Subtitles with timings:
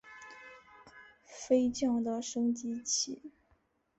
[1.25, 3.21] 飞将的升级棋。